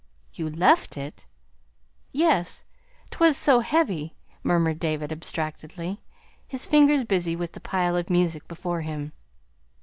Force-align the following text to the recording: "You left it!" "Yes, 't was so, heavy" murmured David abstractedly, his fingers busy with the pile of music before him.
"You 0.33 0.49
left 0.49 0.97
it!" 0.97 1.27
"Yes, 2.11 2.63
't 3.11 3.19
was 3.19 3.37
so, 3.37 3.59
heavy" 3.59 4.15
murmured 4.41 4.79
David 4.79 5.11
abstractedly, 5.11 6.01
his 6.47 6.65
fingers 6.65 7.03
busy 7.03 7.35
with 7.35 7.51
the 7.51 7.59
pile 7.59 7.95
of 7.95 8.09
music 8.09 8.47
before 8.47 8.81
him. 8.81 9.11